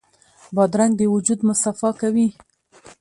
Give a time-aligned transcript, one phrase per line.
[0.55, 2.27] بادرنګ د وجود مصفا کوي.